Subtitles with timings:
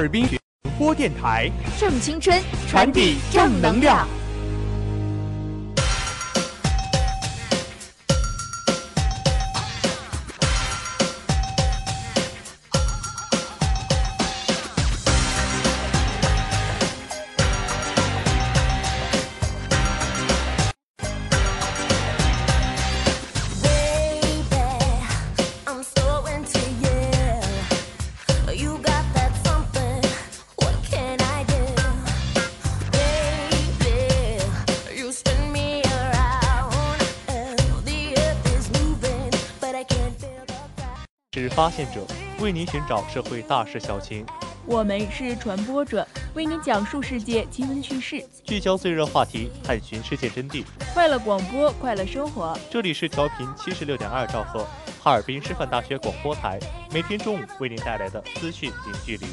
[0.00, 0.26] 哈尔滨
[0.62, 4.08] 广播电台正青春，传递正能量。
[41.60, 42.00] 发现者，
[42.40, 44.24] 为您寻找社会大事小情；
[44.64, 50.64] 我们是传播者，为您讲述世界新闻趣事，聚焦最热话题，探寻世界真谛。
[50.94, 52.58] 快乐广播，快乐生活。
[52.70, 54.66] 这里是调频七十六点二兆赫，
[55.02, 56.58] 哈尔滨师范大学广播台，
[56.94, 59.26] 每天中午为您带来的资讯零距离。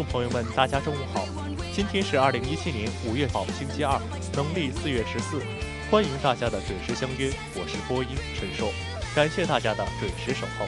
[0.00, 1.26] 众朋友们，大家中午好！
[1.74, 4.00] 今天是二零一七年五月号，星期二，
[4.34, 5.42] 农历四月十四。
[5.90, 8.72] 欢迎大家的准时相约，我是播音陈硕，
[9.14, 10.64] 感谢大家的准时守候。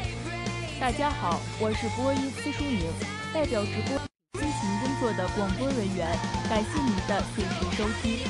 [0.78, 2.92] 大家好，我是播音司淑宁，
[3.32, 3.98] 代表直播
[4.38, 6.06] 辛勤工作的广播人员，
[6.50, 8.20] 感谢您的准时收听。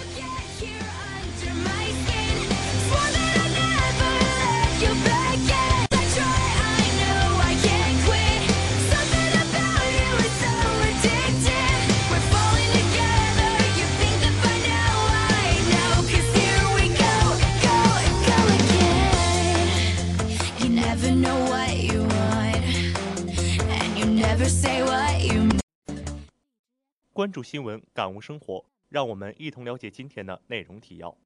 [27.22, 31.16] 关注新闻，感悟生活，让我们一同了解今天的内容提要。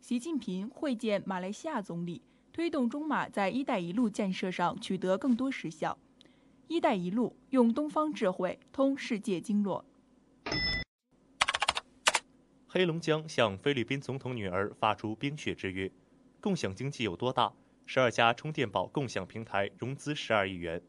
[0.00, 2.20] 习近平会见马来西亚总理，
[2.52, 5.96] 推动中马在“一带一路”建设上取得更多实效。
[6.66, 9.84] “一带一路”用东方智慧通世界经络。
[12.66, 15.88] 黑龙江向菲律宾总统女儿发出冰雪之约，
[16.40, 17.52] 共享经济有多大？
[17.86, 20.80] 十二家充电宝共享平台融资十二亿元。《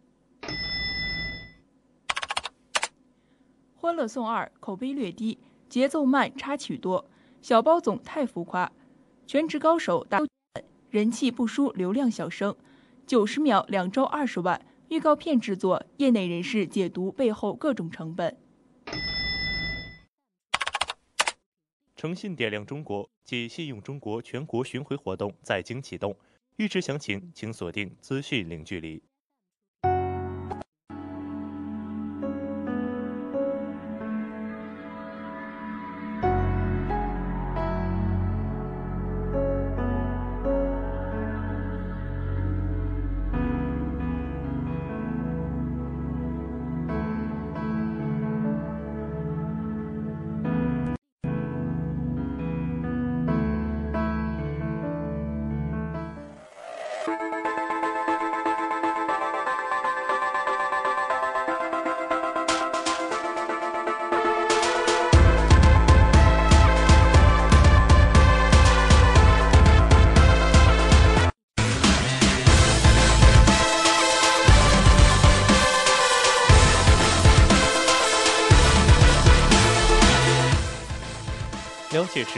[3.82, 7.10] 欢乐颂二》口碑略低，节奏慢，插曲多，
[7.42, 8.72] 小包总太浮夸。
[9.26, 10.20] 全职高手大
[10.92, 12.56] 人气不输流量小生，
[13.08, 14.64] 九十秒两周二十万。
[14.90, 18.38] 预告片制作，业内人士解读背后各种成本。
[21.96, 26.16] 诚信点亮中国暨信用中国全国巡回活动在京启动，
[26.58, 29.02] 预知详情请锁定资讯零距离。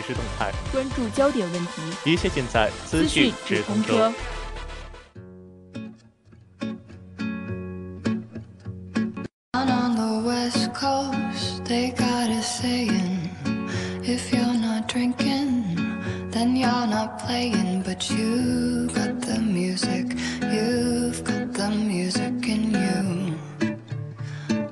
[0.05, 4.11] 时动态，关注焦点问题，一切尽在资讯直通车。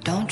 [0.03, 0.27] Down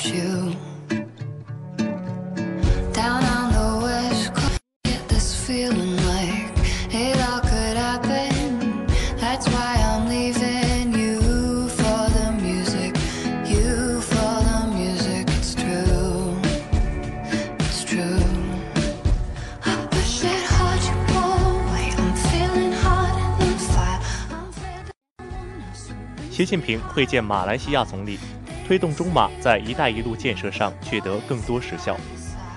[26.40, 28.18] 习近平会见马来西亚总理，
[28.66, 31.94] 推动中马在“一带一路”建设上取得更多实效。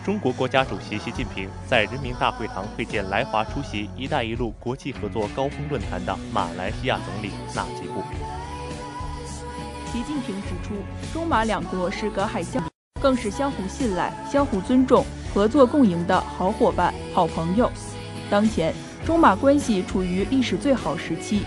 [0.05, 8.01] 中国国家主席习近平在人民大会堂会见来华出席“一带一路”国际合作高峰论坛的马来西亚总理纳吉布。
[9.91, 10.75] 习近平指出，
[11.11, 12.63] 中马两国是隔海相，
[13.01, 17.69] 更是相互信赖、相互尊重、合作共赢的好伙伴、好朋友。
[18.29, 18.73] 当前，
[19.05, 21.41] 中马关系处于历史最好时期，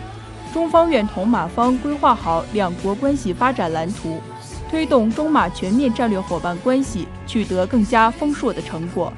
[0.57, 4.23] 中方愿同马方规划好两国关系发展蓝图，
[4.71, 9.13] 推动中马全面战略伙伴关系取得更加丰硕的成果。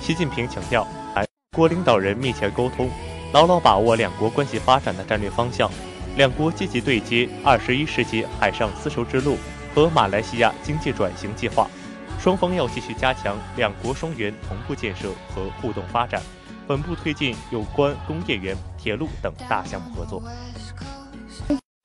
[0.00, 0.84] 习近平强调，
[1.14, 1.24] 两
[1.54, 2.90] 国领导人密切沟通，
[3.32, 5.70] 牢牢把握两国关系发展的战略方向，
[6.16, 9.36] 两国积极对接二十一世纪海上丝绸之路
[9.76, 11.70] 和马来西亚经济转型计划。
[12.18, 16.20] 双方要继续加强两国双园同步建设和互动发展，
[16.66, 18.56] 稳步推进有关工业园、
[18.86, 20.22] 铁路等大项目合作。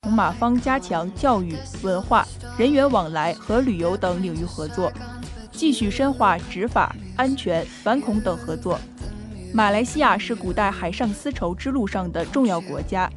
[0.02, 2.24] 同马方加强教育、文化、
[2.56, 4.92] 人员往来和旅游等领域合作，
[5.50, 8.78] 继续深化执法、安全、反恐等合作。
[9.52, 13.10] 马来西亚是古代海上丝绸之路上的重要国家，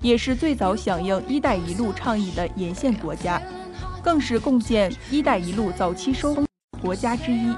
[0.00, 3.40] 也是最早响应“一带一路”倡议的沿线国家，
[4.02, 6.44] 更是共建“一带一路”早期收工
[6.82, 7.54] 国家之一。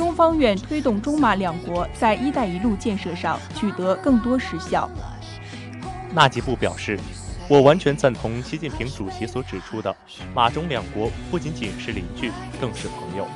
[0.00, 4.88] 中方愿推动中马两国在“一带一路”建设上取得更多实效。
[6.14, 6.98] 纳吉布表示，
[7.50, 9.94] 我完全赞同习近平主席所指出的，
[10.34, 13.26] 马中两国不仅仅是邻居，更是朋友。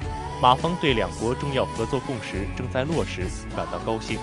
[0.40, 4.18] 马方对两国重要合作共识正在落实感到高兴，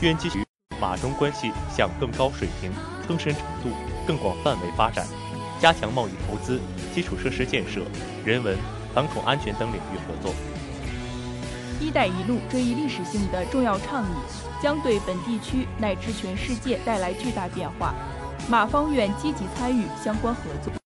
[0.00, 0.42] 愿继续
[0.80, 2.72] 马中关系向更高水平、
[3.06, 3.68] 更深程度、
[4.06, 5.06] 更广范围发展，
[5.60, 6.58] 加强贸易投资、
[6.94, 7.82] 基础设施建设、
[8.24, 8.56] 人文、
[8.94, 10.34] 反恐安全等领域合作。
[11.82, 14.14] “一带一路”这一历史性的重要倡议，
[14.62, 17.92] 将对本地区乃至全世界带来巨大变化。
[18.48, 20.81] 马方愿积极参与相关合作。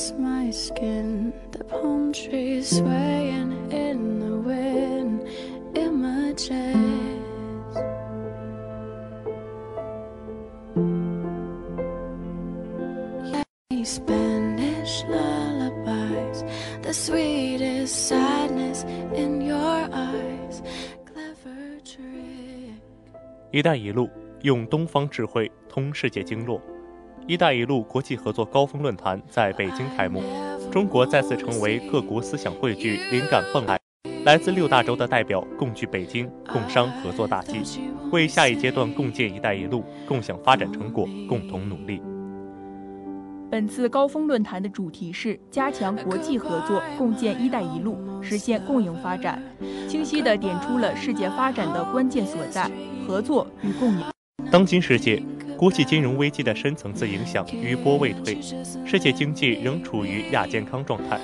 [0.00, 5.22] across my skin, the palm trees swaying in the wind,
[5.74, 6.48] images.
[13.70, 16.42] Yeah, Spanish lullabies,
[16.80, 18.84] the sweetest sadness
[19.14, 20.62] in your eyes,
[21.04, 22.80] clever trick.
[23.50, 24.08] “一带一路”
[24.40, 26.58] 用东方智慧通世界经络。“
[27.27, 30.21] 一带一路”国际合作高峰论坛在北京开幕，
[30.71, 33.77] 中国再次成为各国思想汇聚、灵感迸发。
[34.23, 37.59] 来自六大洲的代表共聚北京，共商合作大计，
[38.11, 42.01] 为下一阶段共建“一带一路”共享发展成果共同努力。
[43.49, 49.41] 本次高峰论坛的主题是加强国际合作，共建“一带一路”，实现共赢发展，
[49.89, 52.69] 清晰地点出了世界发展的关键所在——
[53.07, 54.03] 合作与共赢。
[54.51, 55.23] 当今世界。
[55.57, 58.37] 国际金融危机的深层次影响余波未退，
[58.83, 61.17] 世界经济仍处于亚健康状态。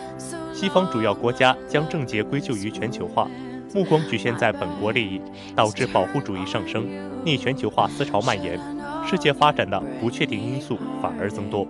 [0.53, 3.27] 西方主要国家将症结归咎于全球化，
[3.73, 5.19] 目光局限在本国利益，
[5.55, 6.87] 导致保护主义上升，
[7.25, 8.57] 逆全球化思潮蔓延，
[9.05, 11.67] 世界发展的不确定因素反而增多。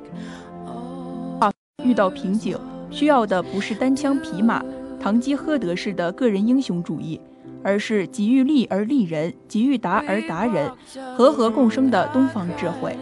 [1.84, 2.56] 遇到瓶颈，
[2.92, 4.62] 需要的不是单枪匹马、
[5.00, 7.20] 堂吉诃德式的个人英雄主义。
[7.68, 10.72] 而是给予利而利人，给予达而达人，
[11.18, 12.96] 和和共生的东方智慧。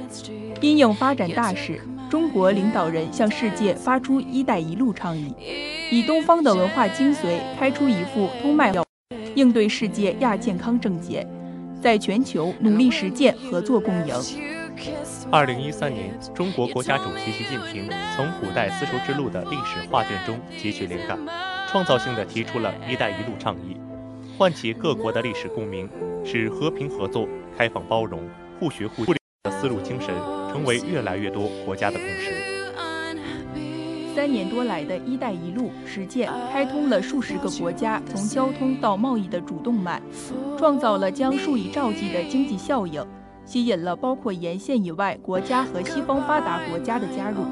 [0.59, 1.79] 因应发展大势，
[2.09, 5.31] 中国领导人向世界发出“一带一路”倡议，
[5.91, 8.73] 以东方的文化精髓开出一副通脉，
[9.35, 11.23] 应对世界亚健康症结，
[11.79, 14.15] 在全球努力实践合作共赢。
[15.29, 21.19] 二零一三年，中国国家主席习近平从古代丝绸之路的历史画卷中汲取灵感，
[21.69, 23.77] 创造性的提出了一带一路倡议。
[24.37, 25.89] 唤起各国的历史共鸣，
[26.25, 27.25] 使和平合作、
[27.57, 28.19] 开放包容、
[28.59, 29.13] 互学互利
[29.43, 30.13] 的思路精神
[30.51, 32.33] 成为越来越多国家的共识。
[34.13, 40.01] 三年多来的一带一路实践，开通了数十个国家从交通到贸易的主动脉，
[40.57, 43.05] 创造了将数以兆计的经济效应，
[43.45, 47.45] 吸引了包括沿线以外国家和西方发达国家的加入，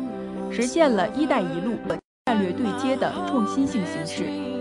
[0.51, 1.75] 实现了一带一路
[2.25, 4.25] 战略对接的创新性形式。“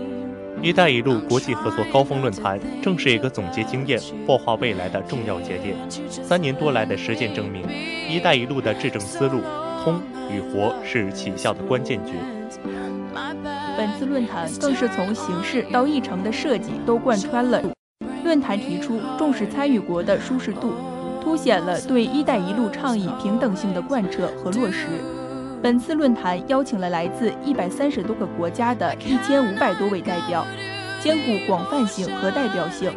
[0.61, 5.75] 一带一路”国际合作高峰论坛正是一个总结经验、擘画未来的重要节点。
[6.09, 7.63] 三年多来的实践证明
[8.09, 9.41] ，“一带一路”的制政思路
[9.83, 9.99] 通
[10.31, 12.13] 与活是起效的关键句。
[13.75, 17.61] 本次论坛更是从形式到议程的设计都贯穿了。
[18.23, 20.73] 论坛提出重视参与国的舒适度，
[21.21, 24.87] 凸显了对“一带一路”倡议平等性的贯彻和落实。
[25.63, 30.45] 本次论坛邀请了来自一百三十多个国家的一千五百多位代表，
[30.99, 32.91] 兼顾广泛性和代表性，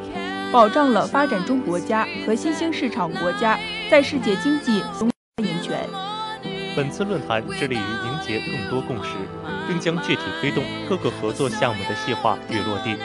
[0.50, 3.56] 保障了发展中国家和新兴市场国家
[3.88, 5.78] 在世界经济中发言权。
[6.75, 9.11] 本次论坛致力于凝结更多共识，
[9.68, 12.96] 并将具体推动各个合作项目的细化与落地。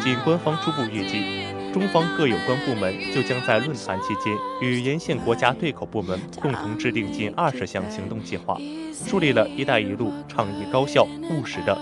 [0.00, 1.53] 仅官方初步预计。
[1.74, 8.56] 中方各有关部门就将在论坛期间与沿线国家对口部门共同制定近二十项行动计划，
[8.92, 11.76] 树立了一带一路倡议高效务实的。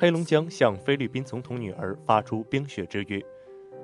[0.00, 3.22] 黑龙江向菲律宾总统女儿发出冰雪之约，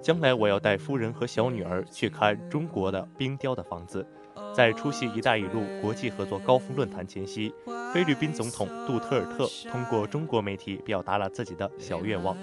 [0.01, 4.07] 将来我要带夫人和小女儿去看中国的冰雕的房子。
[4.55, 7.53] 在出席“一带一路”国际合作高峰论坛前夕，
[7.93, 12.35] 菲律宾总统杜特尔特通过中国媒体表达了自己的小愿望。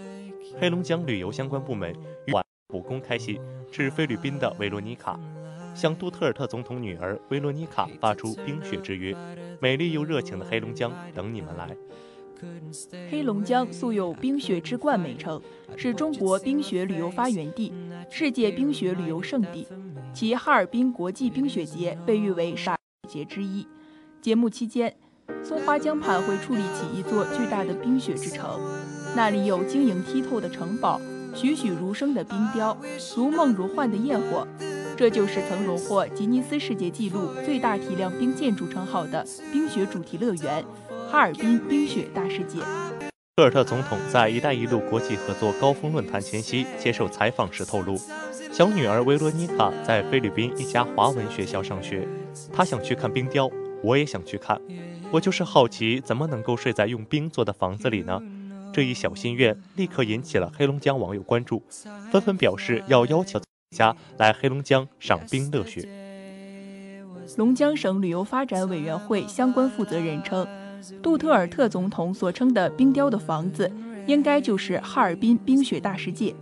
[0.62, 1.92] 黑龙江旅游相关部门
[2.28, 5.20] 于晚补公开信致菲律宾的维罗妮卡，
[5.74, 9.18] 向杜特尔特总统女儿维罗妮卡发出冰雪之约
[9.60, 11.76] ：“美丽又热情的黑龙江等你们来。”
[13.10, 15.42] 黑龙江素有“冰雪之冠”美称，
[15.76, 17.72] 是中国冰雪旅游发源地，
[18.10, 19.68] 世界冰雪旅游胜地。
[20.14, 22.78] 其哈尔滨国际冰雪节被誉为傻
[23.10, 23.68] 节之一。
[24.22, 24.96] 节目期间，
[25.44, 28.60] 松花江畔会矗立起一座巨大的冰雪之城，
[29.16, 31.02] 那里有晶莹剔透的城堡、
[31.36, 32.78] 栩栩如生的冰雕、
[33.18, 34.48] 如梦如幻的焰火。
[34.96, 40.64] 这就是曾荣获吉尼斯世界纪录最大体量冰建筑称号的冰雪主题乐园。
[41.14, 42.58] 哈尔滨冰雪大世界。
[43.36, 47.96] 科尔特总统在“一带一路”国际合作高峰论坛前夕接受采访时透露，
[48.52, 52.08] 小女儿维罗妮卡在菲律宾一家华文学校上学，
[52.52, 53.48] 她想去看冰雕，
[53.84, 54.60] 我也想去看。
[55.12, 58.20] 我就是好奇，怎么能够睡在用冰做的房子里呢？
[58.74, 61.62] 这一小心愿立刻引起了黑龙江网友关注，
[62.12, 63.40] 纷纷表示要邀请
[63.70, 65.88] 家来黑龙江赏冰乐雪。
[67.38, 70.46] 龙江省旅游发展委员会相关负责人称，
[71.02, 73.72] 杜特尔特总统所称的冰雕的房子，
[74.06, 76.34] 应该就是哈尔滨冰雪大世界。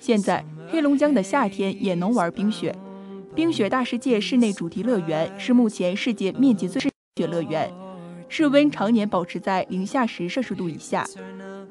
[0.00, 2.74] 现在黑龙江的夏天也能玩冰雪。
[3.34, 7.72] 冰雪大世界室内主题乐园是目前世界面积最大的雪乐园，
[8.28, 11.06] 室温常年保持在零下十摄氏度以下。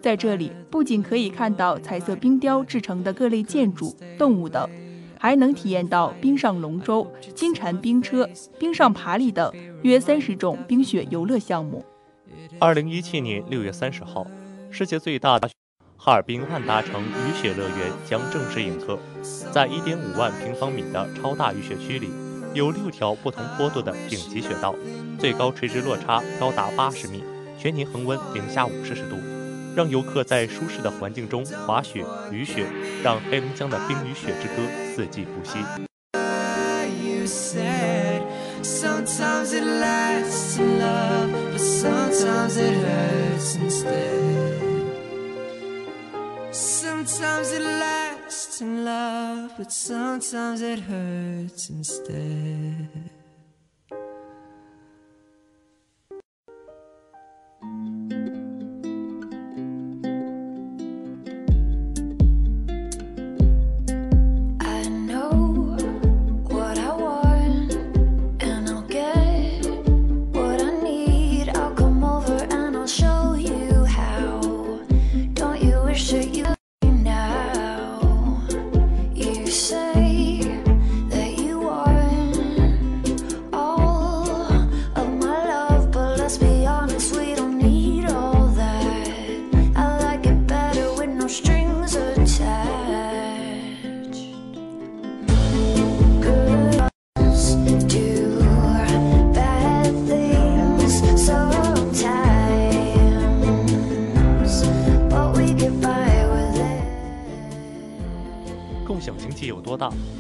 [0.01, 4.70] 在这里，不仅可以看到彩色冰雕制成的各类建筑、动物等。
[5.18, 8.27] 还能体验到冰上龙舟、金蝉冰车、
[8.60, 9.50] 冰上爬犁等
[9.82, 11.82] 约三十种冰雪游乐项目。
[12.60, 14.26] 二零一七年六月三十号，
[14.72, 15.50] 世界最大的
[15.98, 18.98] 哈尔滨万达城雨雪乐园将正式迎客。
[19.52, 22.10] 在一点五万平方米的超大雨雪区里，
[22.54, 24.74] 有六条不同坡度的顶级雪道，
[25.20, 27.24] 最高垂直落差高达八十米，
[27.58, 29.18] 全年恒温零下五摄氏度。
[29.76, 32.68] 让游客在舒适的环境中滑雪、雨雪，
[33.04, 34.62] 让黑龙江的冰与雪之歌
[34.96, 35.58] 四季不息。
[42.44, 44.60] Sometimes it hurts instead.
[46.52, 53.12] Sometimes it lasts in love, but sometimes it hurts instead.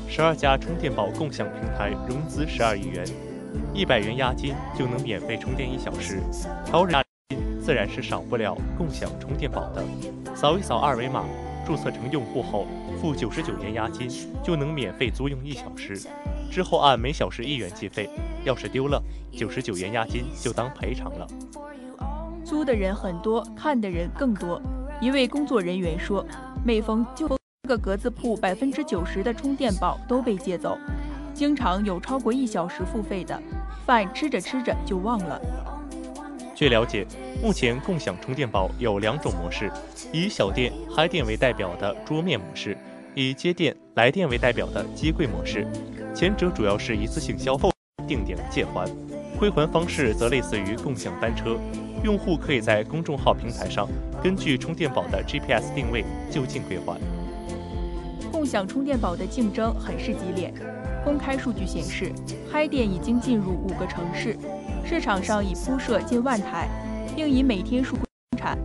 [0.07, 3.05] 十二家充电宝共享平台融资十二亿元，
[3.73, 6.19] 一百元押金就能免费充电一小时。
[6.65, 9.83] 超人押金自然是少不了共享充电宝的。
[10.35, 11.23] 扫一扫二维码，
[11.65, 12.67] 注册成用户后，
[12.99, 14.07] 付九十九元押金
[14.43, 15.99] 就能免费租用一小时，
[16.51, 18.09] 之后按每小时一元计费。
[18.43, 21.27] 要是丢了，九十九元押金就当赔偿了。
[22.43, 24.61] 租的人很多，看的人更多。
[24.99, 26.25] 一位工作人员说
[26.65, 27.29] ：“每逢就。”
[27.65, 30.77] 个格子铺百分之九十的充电宝都被借走，
[31.33, 33.41] 经常有超过一小时付费的，
[33.85, 35.39] 饭吃着吃着就忘了。
[36.53, 37.07] 据了解，
[37.41, 39.71] 目前共享充电宝有两种模式：
[40.11, 42.77] 以小店、嗨店为代表的桌面模式，
[43.15, 45.65] 以接电、来电为代表的机柜模式。
[46.13, 47.69] 前者主要是一次性消费，
[48.05, 48.85] 定点借还；
[49.39, 51.57] 归还方式则类似于共享单车，
[52.03, 53.87] 用户可以在公众号平台上
[54.21, 56.99] 根据充电宝的 GPS 定位就近归还。
[58.33, 60.51] 共享充电宝的竞争很是激烈。
[61.05, 62.11] 公开数据显示，
[62.51, 64.35] 嗨电已经进入五个城市，
[64.83, 66.67] 市场上已铺设近万台，
[67.15, 68.05] 并以每天数生
[68.39, 68.57] 产。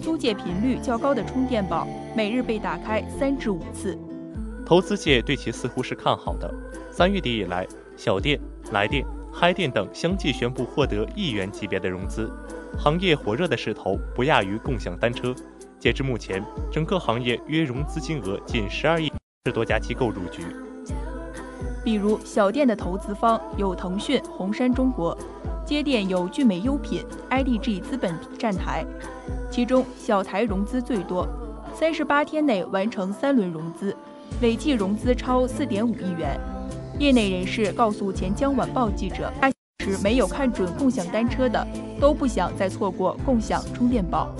[0.00, 3.98] 租借频率较高的充电宝，每日被打开三至五次。
[4.64, 6.50] 投资界对其似乎是看好的。
[6.90, 8.40] 三月底以来，小电、
[8.72, 12.32] 来电、嗨电等相继宣布获得亿元级别的融资，
[12.78, 15.34] 行业火热的势头不亚于共享单车。
[15.82, 16.40] 截至目前，
[16.70, 19.12] 整个行业约融资金额近十二亿，
[19.44, 20.44] 十多家机构入局。
[21.82, 25.18] 比如小店的投资方有腾讯、红杉中国，
[25.66, 28.86] 街店有聚美优品、IDG 资本站台。
[29.50, 31.26] 其中小台融资最多，
[31.74, 33.96] 三十八天内完成三轮融资，
[34.40, 36.38] 累计融资超四点五亿元。
[37.00, 39.32] 业内人士告诉钱江晚报记者，
[39.84, 41.66] 时没有看准共享单车的，
[42.00, 44.32] 都不想再错过共享充电宝。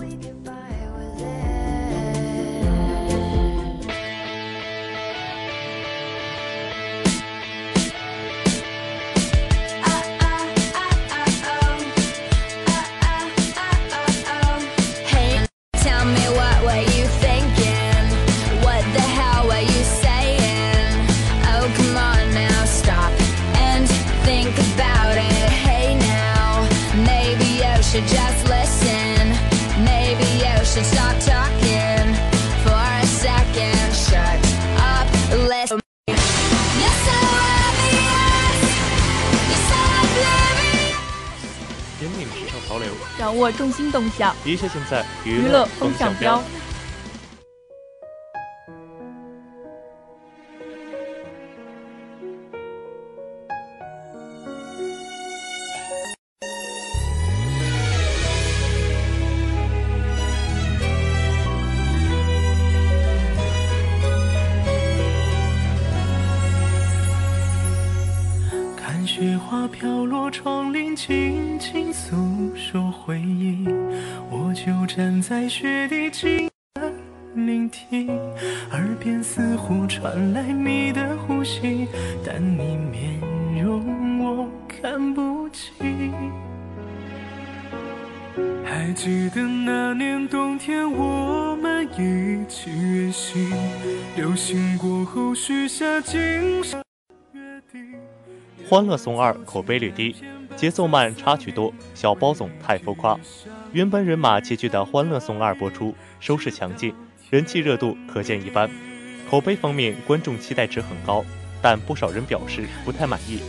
[30.72, 32.14] should stop talking
[32.64, 34.40] for a second shut
[34.80, 35.06] up
[35.46, 37.16] listen you're so
[37.60, 38.64] obvious
[39.50, 40.96] you so obvious
[42.00, 46.42] 时尚潮流掌握重心动向一切尽在娱乐风向标
[75.22, 76.92] 在雪地静的
[77.36, 78.08] 聆听，
[78.72, 81.86] 耳边似乎传来你的呼吸，
[82.26, 83.20] 但你面
[83.62, 86.12] 容我看不清。
[88.64, 93.48] 还记得那年冬天，我们一起远行，
[94.16, 96.82] 流星过后许下今生
[97.32, 97.94] 约定。
[98.68, 100.16] 欢乐颂二口碑略低，
[100.56, 103.18] 节奏慢，插曲多，小包总太浮夸。
[103.72, 106.94] 原本人马齐聚的《欢乐颂二》播出，收视强劲，
[107.30, 108.70] 人气热度可见一斑。
[109.28, 111.24] 口碑方面，观众期待值很高，
[111.60, 113.40] 但不少人表示不太满意。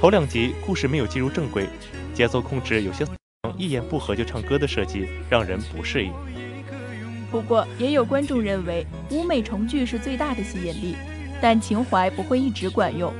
[0.00, 1.66] 头两集故事没有进入正轨，
[2.12, 3.04] 节奏控制有些
[3.56, 6.12] 一言不合就唱歌的设计让人不适应。
[7.30, 10.96] 不过，也有观众认为舞美重聚是最大的吸引力，
[11.40, 13.12] 但情怀不会一直管用。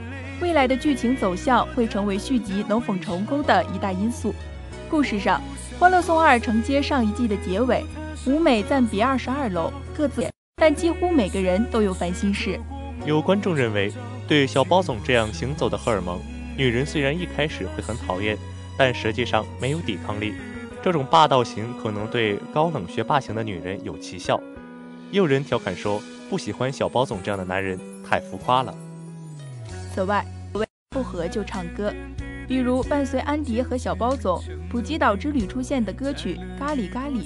[0.42, 4.35] 未来的剧情走向会成为续集能否成功的一大因素。
[4.90, 5.40] 故事上，
[5.78, 7.85] 《欢乐颂二》承接上一季的结尾，
[8.26, 12.59] 舞美暂别二十二楼，各自，但几乎每个人都有烦心事。
[13.07, 13.92] 有观众认为，
[14.26, 16.18] 对小包总这样行走的荷尔蒙，
[16.57, 18.37] 女人虽然一开始会很讨厌，
[18.76, 20.35] 但实际上没有抵抗力。
[20.83, 24.40] 这种霸道型可能对高冷学霸型的女人有奇效。
[25.12, 28.74] 也有人调侃说，不喜欢小包总这样的男人，太浮夸了。
[29.94, 30.24] 此外，
[30.88, 31.92] 不合就唱歌，
[32.48, 37.20] 比如伴随安迪和小包总普吉岛之旅出现的歌曲《咖喱咖喱》，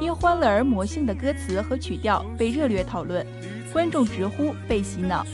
[0.00, 3.26] 因欢乐而魔性的歌词和曲调被热烈讨论，
[3.70, 5.26] 观众直呼被洗脑。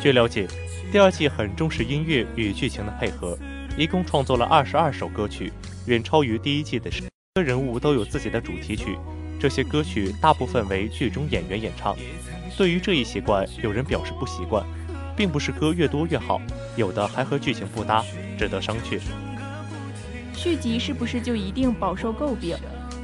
[0.00, 0.48] 据了解，
[0.90, 3.38] 第二季很重视音乐与剧情的配合，
[3.76, 5.52] 一共创作了二十二首歌曲，
[5.86, 7.02] 远超于第一季的十。
[7.02, 8.98] 每个人物都有自己的主题曲，
[9.38, 11.96] 这些歌曲大部分为剧中演员演唱。
[12.56, 14.64] 对于这一习惯，有人表示不习惯。
[15.16, 16.40] 并不是歌越多越好，
[16.76, 18.04] 有的还和剧情不搭，
[18.38, 19.00] 值得商榷。
[20.34, 22.56] 续集是不是就一定饱受诟病？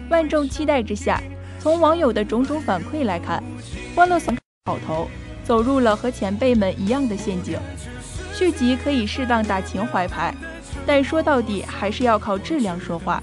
[0.08, 1.22] 万众期待之下，
[1.60, 3.42] 从网友的种种反馈来看，
[3.96, 5.08] 《欢乐颂》好头
[5.44, 7.58] 走入了和前辈们一样的陷阱。
[8.34, 10.34] 续集可以适当打情怀牌，
[10.86, 13.22] 但说到底还是要靠质量说话。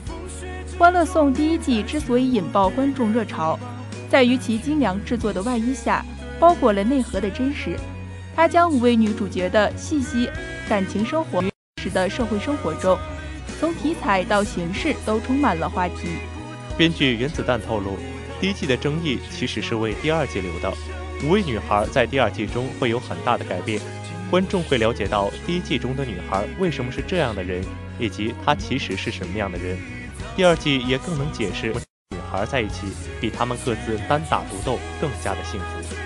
[0.78, 3.58] 《欢乐颂》第一季之所以引爆观众热潮，
[4.10, 6.06] 在于其精良制作的外衣下
[6.40, 7.78] 包裹了内核的真实。
[8.36, 10.30] 他将五位女主角的细细
[10.68, 11.42] 感情生活
[11.82, 12.98] 时的社会生活中，
[13.60, 16.10] 从题材到形式都充满了话题。
[16.78, 17.98] 编剧原子弹透露，
[18.42, 20.72] 第一季的争议其实是为第二季留的。
[21.24, 23.80] 五位女孩在第二季中会有很大的改变，
[24.30, 27.64] 观众会了解到第一季中的女孩为什么是这样的人，
[27.98, 29.78] 以及她其实是什么样的人。
[30.36, 31.68] 第二季也更能解释
[32.10, 32.88] 女孩在一起
[33.22, 36.05] 比她们各自单打独斗更加的幸福。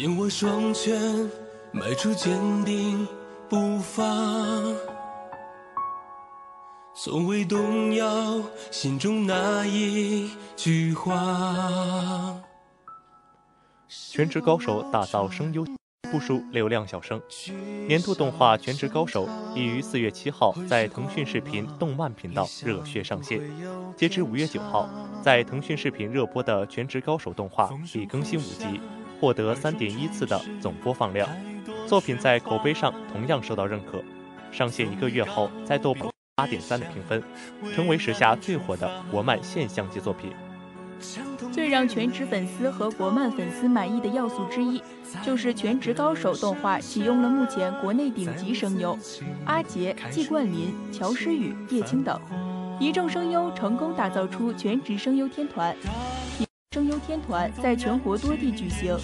[0.00, 0.96] 紧握双拳，
[1.72, 2.32] 迈出坚
[2.64, 3.04] 定
[3.48, 4.04] 步伐，
[6.94, 12.40] 从未动摇心中那一句话。
[13.88, 15.66] 全职高手打造声优
[16.12, 17.20] 不输流量小生。
[17.88, 23.40] 年度动画《全职高手》已于四月七号在腾讯视频动漫频道热血上线。
[23.96, 24.88] 截至五月九号，
[25.20, 28.80] 在腾讯视频热播的《全职高手》动画已更新五集，
[29.20, 31.28] 获得三点一次的总播放量。
[31.86, 34.02] 作品在口碑上同样受到认可。
[34.50, 37.22] 上线一个月后，在豆瓣八点三的评分，
[37.74, 40.32] 成为时下最火的国漫现象级作品。
[41.52, 44.82] 最让全职粉丝和国漫粉丝满意的要素之一，
[45.22, 48.98] 就是《全职高手》动画启用了目前国内顶级声优
[49.44, 52.20] 阿杰、季冠霖、乔诗雨、叶青等，
[52.80, 55.76] 一众声优成功打造出全职声优天团。
[56.78, 58.96] 声优天团在全国多地举行，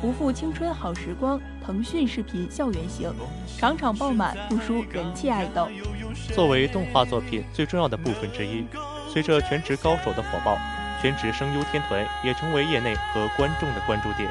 [0.00, 1.40] 不负青春好时光。
[1.60, 3.12] 腾讯视频校园行，
[3.58, 5.68] 场场爆满，不输人气爱豆。
[6.32, 8.64] 作为动画作品最重要的部分之一，
[9.12, 10.56] 随着《全职高手》的火爆。
[11.02, 14.30] 全职声优天团也成为业内和观众的关注点，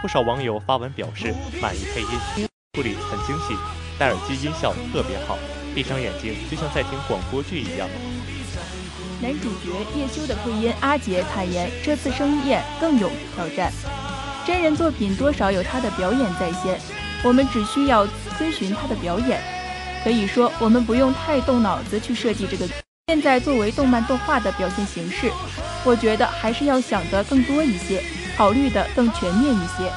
[0.00, 3.56] 不少网友发文表示满意配音，处理很精细，
[3.98, 5.36] 戴耳机音效特别好，
[5.74, 7.88] 闭上眼睛就像在听广播剧一样。
[9.22, 13.72] 男主角叶修的配音阿杰坦言，这次声音演更有挑战。
[14.46, 16.78] 真人作品多少有他的表演在先，
[17.24, 19.40] 我们只需要遵循他的表演，
[20.04, 22.68] 可以说我们不用太动脑子去设计这个。
[23.06, 25.32] 现在作为动漫动画的表现形式，
[25.82, 28.02] 我觉得还是要想得更多一些，
[28.36, 29.90] 考虑的更全面一些。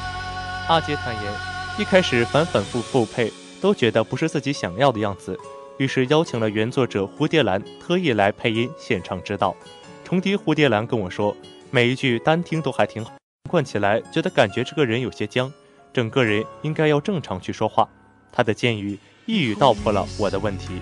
[0.69, 1.33] 阿杰坦言，
[1.77, 5.37] 一开始反反复复配都觉得不是自己想要的样子，
[5.79, 9.55] 于是邀请了原作者蝴蝶兰特意来配音现场指导。
[10.03, 11.35] 重叠蝴蝶兰跟我说，
[11.71, 13.13] 每一句单听都还挺好，
[13.49, 15.49] 贯起来觉得感觉这个人有些僵，
[15.93, 17.87] 整个人应该要正常去说话。
[18.29, 20.81] 他的建议一语道破了我的问题。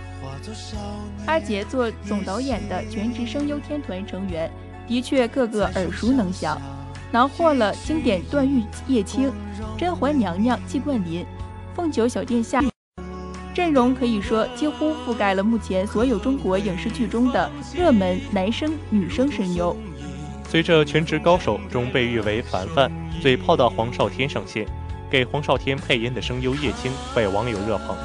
[1.27, 4.51] 阿杰做总导演的全职声优天团成员，
[4.88, 6.60] 的确个个耳熟能详，
[7.12, 9.31] 囊获了经典段誉叶青、
[9.77, 11.23] 甄嬛娘娘季冠霖、
[11.75, 12.63] 凤九小殿下，
[13.58, 19.76] 阵容可以说几乎覆盖了目前所有中国影视剧中的热门男生女生声优。
[20.48, 24.63] 随着《全职高手》中被誉为凡凡嘴炮的黄少天上线，
[25.10, 27.98] 给黄少天配音的声优叶青被网友热捧。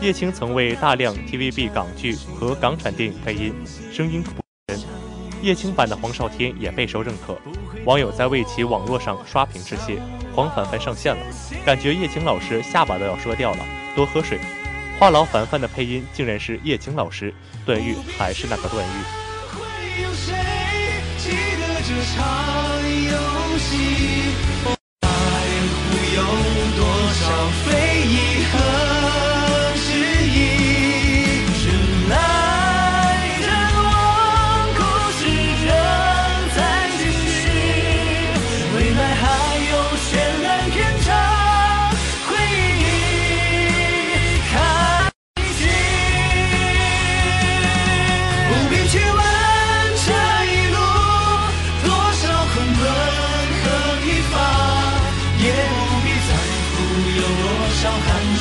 [0.00, 3.52] 叶青曾为大量 TVB 港剧和港产电影配音，
[3.92, 4.30] 声音不
[4.68, 4.80] 人。
[5.42, 7.36] 叶青版的黄少天也备受认可，
[7.84, 10.00] 网友在为其网络上刷屏致谢。
[10.36, 11.26] 黄凡凡上线了，
[11.66, 13.58] 感觉叶青老师下巴都要说掉了，
[13.96, 14.38] 多喝水。
[14.98, 17.34] 话痨凡凡的配音竟然是叶青老师，
[17.66, 18.90] 段誉还是那个段誉。
[19.52, 19.58] 会
[20.02, 20.32] 有谁
[21.18, 21.30] 记
[21.60, 22.24] 得这场
[23.04, 23.76] 游戏？
[25.00, 25.08] 爱
[25.90, 26.22] 会有
[26.76, 26.80] 多
[27.12, 27.22] 少
[27.64, 27.68] 非
[28.06, 28.12] 遗
[28.46, 28.93] 和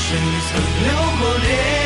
[0.05, 1.82] 水曾流过泪。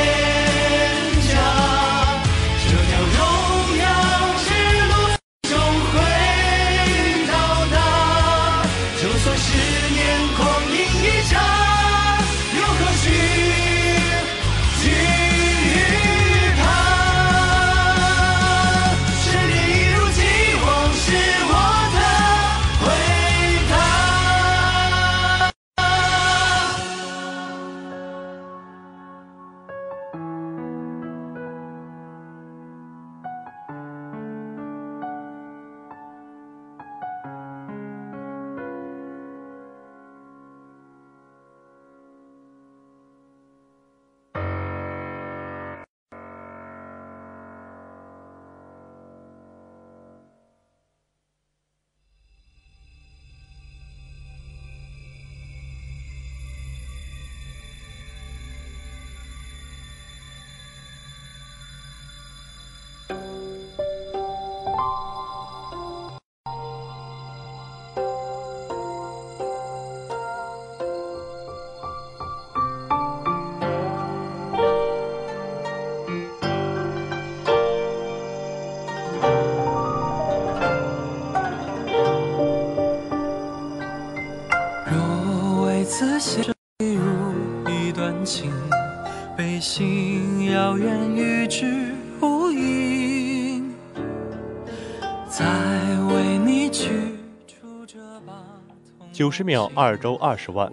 [99.28, 100.72] 九十秒二周二十万。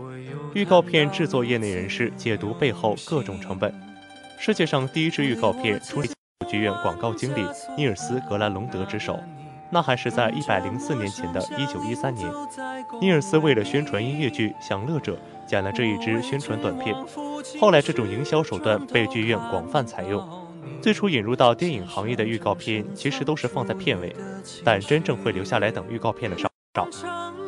[0.53, 3.75] 预告片制作业内人士解读背后各种成本。
[4.39, 6.15] 世界上第一支预告片出自
[6.49, 7.45] 剧院广告经理
[7.77, 9.19] 尼尔斯·格兰隆德之手，
[9.73, 12.31] 那还是在一百零四年前的一九一三年。
[13.01, 15.15] 尼尔斯为了宣传音乐剧《享乐者》，
[15.51, 16.95] 剪了这一支宣传短片。
[17.61, 20.25] 后来，这种营销手段被剧院广泛采用。
[20.81, 24.15] 最初引入到电影行业的预告片，其实都是放在片尾，
[24.65, 26.49] 但真正会留下来等预告片的少。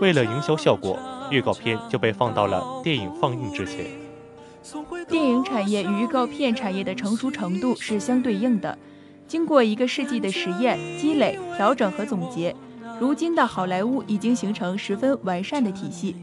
[0.00, 0.98] 为了营销效果，
[1.30, 3.86] 预告片就被放到了电影放映之前。
[5.08, 8.76] 电影产业与预告片产业的成熟程度是相对应的。
[9.26, 12.54] 经过一个世纪的实验、积累、调整和总结，
[13.00, 16.14] 如今的好莱坞已经形成十分完善的体系。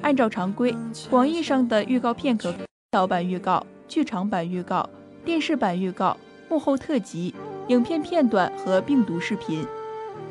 [0.00, 0.74] 按照常规，
[1.10, 2.54] 广义上的预告片可
[2.90, 4.88] 导版预告、剧场版预告、
[5.24, 6.16] 电视版预告、
[6.48, 7.34] 幕后特辑、
[7.66, 9.66] 影片片段和病毒视频。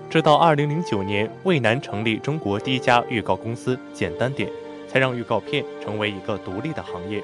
[0.09, 4.49] 直到二零零九年，渭南成立中国第一家预告公司“简单点”，
[4.87, 7.21] 才让预告片成为一个独立的行业。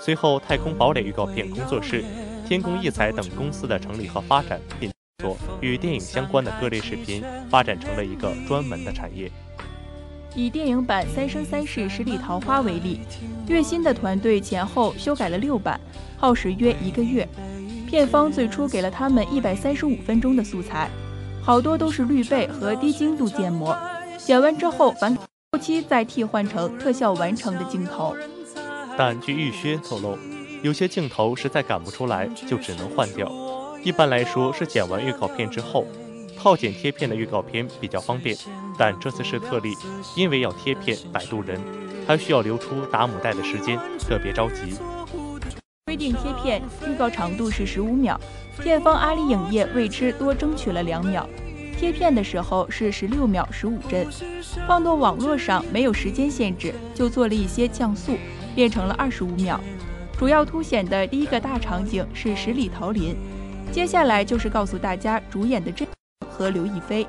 [0.00, 2.04] 随后，太空堡垒预告片工作室、
[2.46, 4.88] 天宫异彩等公司的成立和发展，并
[5.18, 9.28] 做与电影相关的各类视频，发展成了一个专门的产业。
[10.36, 13.00] 以电影版《三生三世十里桃花》为例，
[13.48, 15.80] 月薪的团队前后修改了六版，
[16.16, 17.28] 耗时约一个月。
[17.88, 20.88] 片方最初给了他们一百三十五分钟的素材。
[21.50, 23.76] 好多都是滤背和低精度建模，
[24.18, 28.14] 剪完之后，反后期再替换成特效完成的镜头。
[28.96, 30.16] 但据玉轩透露，
[30.62, 33.28] 有些镜头实在赶不出来，就只能换掉。
[33.82, 35.84] 一般来说是剪完预告片之后，
[36.38, 38.36] 套剪贴片的预告片比较方便，
[38.78, 39.74] 但这次是特例，
[40.14, 41.60] 因为要贴片摆渡人，
[42.06, 44.76] 还需要留出打母带的时间，特别着急。
[45.90, 48.16] 规定贴片预告长度是十五秒，
[48.62, 51.28] 片方阿里影业为之多争取了两秒。
[51.76, 54.06] 贴片的时候是十六秒十五帧，
[54.68, 58.16] 放到网络上没有时间限制，就做了一些降速，
[58.54, 59.60] 变成了二十五秒。
[60.16, 63.16] 主要凸显的第一个大场景是十里桃林，
[63.72, 65.84] 接下来就是告诉大家主演的郑
[66.28, 67.04] 和刘亦菲。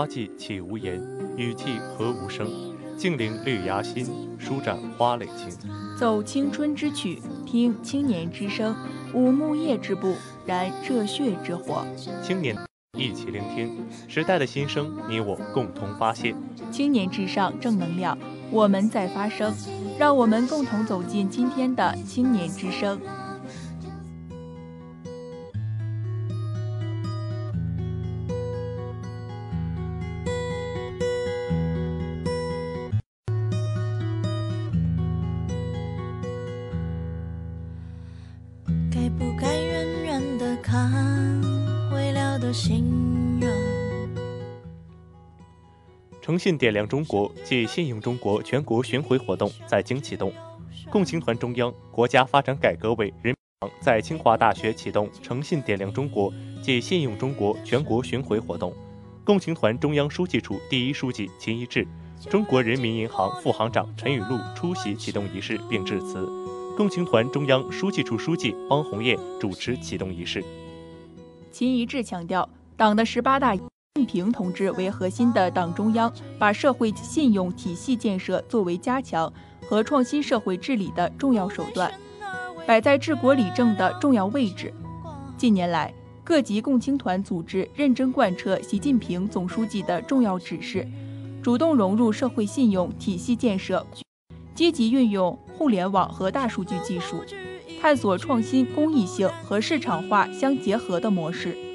[0.00, 0.98] 花季岂无言，
[1.36, 2.50] 雨季何无声？
[2.96, 4.06] 静聆绿芽心，
[4.38, 5.50] 舒展花蕾情。
[5.94, 8.74] 奏青春之曲，听青年之声，
[9.12, 10.14] 舞木叶之步，
[10.46, 11.84] 燃热血之火。
[12.22, 12.56] 青年
[12.96, 13.76] 一起聆听
[14.08, 16.34] 时代的心声，你我共同发现。
[16.72, 18.16] 青年至上，正能量，
[18.50, 19.52] 我们在发声，
[19.98, 22.98] 让我们共同走进今天的青年之声。
[46.40, 50.32] 信点亮中国暨信用中国全国巡回活动在京启动。
[50.88, 56.32] 共青团中央、国家发展改革委人民银行在清华大学启动“诚信点亮中国
[56.62, 58.72] 暨信用中国全国巡回活动”。
[59.22, 61.86] 共青团中央书记处第一书记秦一智、
[62.30, 66.26] 中国人民银行副行长陈雨露出席启动仪式并致辞。
[66.74, 70.42] 共青团中央书记处书记汪红艳主持启动仪式。
[71.52, 73.54] 秦一智强调，党的十八大，
[73.96, 79.32] 习近平同志为核心的党中央，把社会信用体系建设作为加强
[79.68, 81.92] 和创新社会治理的重要手段，
[82.64, 84.72] 摆在治国理政的重要位置。
[85.36, 90.86] 近年来，各级共青团组织认真贯彻习近平总书记的重要指示，
[91.42, 93.84] 主动融入社会信用体系建设，
[94.54, 97.24] 积极运用互联网和大数据技术，
[97.82, 101.69] 探索创新公益性和市场化相结合的模式。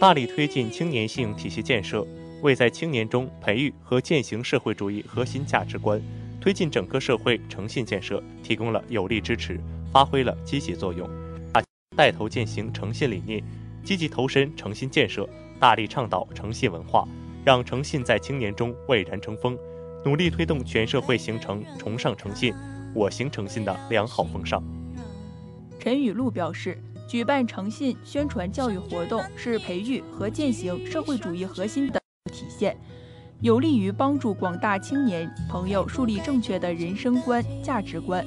[0.00, 2.06] 大力推进青年信用体系建设，
[2.40, 6.00] 为在青年中培育和践行社会主义核心价值观，
[6.40, 9.58] 推进整个社会诚信建设提供了有力支持，
[9.92, 11.08] 发挥了积极作用。
[11.96, 13.42] 带头践行诚信理念，
[13.82, 15.28] 积极投身诚信建设，
[15.58, 17.04] 大力倡导诚信文化，
[17.44, 19.58] 让诚信在青年中蔚然成风，
[20.04, 22.54] 努力推动全社会形成崇尚诚信、
[22.94, 24.62] 我行诚信的良好风尚。
[25.80, 31.98] 陈雨露表示，举办诚信宣传教育活动是培育和践行社会主义核心的
[32.30, 32.76] 体现，
[33.40, 38.22] 有利于帮助广大青年朋友树立正确的人生观、价值观，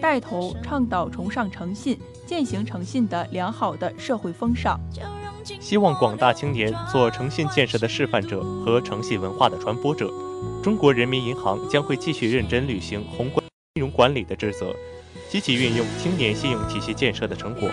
[0.00, 4.80] 带头倡导崇尚诚信、践行诚信的良好的社会风尚。
[5.60, 10.10] 希望广大青年做诚信建设的示范者和诚信文化的传播者。
[10.62, 13.44] 中国人民银行将会继续认真履行宏观
[13.74, 14.74] 金融管理的职责，
[15.28, 17.68] 积极运用青年信用体系建设的成果，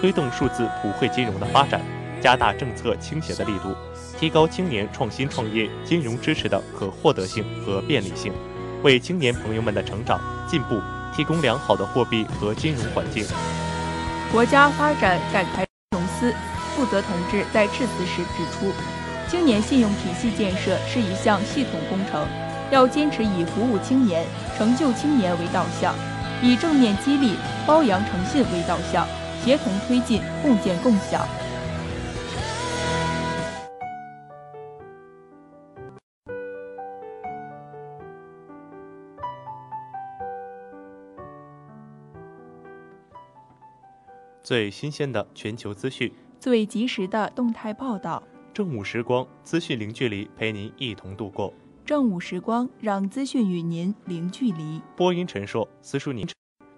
[0.00, 1.80] 推动数字普惠金融的发展，
[2.20, 3.74] 加大政策倾斜的力度，
[4.18, 8.32] 提高青年创新创业金融支持的可获得性和便利性，
[8.82, 10.80] 为青年朋友们的成长进步
[11.14, 13.24] 提供良好的货币和金融环境。
[14.32, 16.34] 国家发展改革融资
[16.74, 18.72] 负责同志在致辞时指出，
[19.28, 22.26] 青年信用体系建设是一项系统工程，
[22.70, 24.24] 要坚持以服务青年、
[24.58, 25.94] 成就青年为导向，
[26.42, 27.36] 以正面激励、
[27.66, 29.06] 褒扬诚信为导向，
[29.46, 31.24] 协同推进，共建共享。
[44.42, 48.20] 最新鲜的全球资讯，最及时的动态报道。
[48.52, 51.54] 正午时光，资讯零距离，陪您一同度过。
[51.84, 54.82] 正午时光，让资讯与您零距离。
[54.96, 56.26] 播音陈硕，司书宁，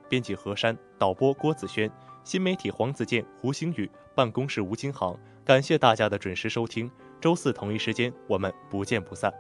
[0.06, 1.90] 编辑何山，导播郭子轩，
[2.29, 5.18] 新媒体黄子健、胡星宇，办公室吴金航。
[5.47, 6.91] 感谢大家的准时收听，
[7.22, 9.33] 周四同一时间我们不见不散。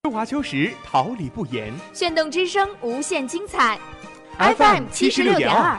[0.00, 1.70] 春华秋实，桃李不言。
[1.92, 3.78] 炫动之声，无限精彩。
[4.38, 5.78] FM 七十六点二。